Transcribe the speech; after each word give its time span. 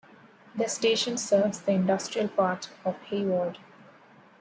The 0.55 0.67
station 0.67 1.15
serves 1.15 1.61
the 1.61 1.73
industrial 1.73 2.27
part 2.29 2.71
of 2.83 2.97
Hayward. 3.11 3.59